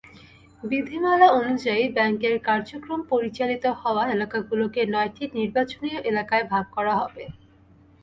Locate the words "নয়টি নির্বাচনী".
4.93-5.89